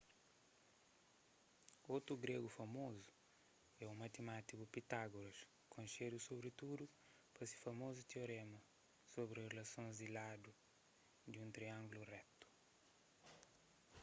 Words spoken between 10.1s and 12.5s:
ladu di triângulus retu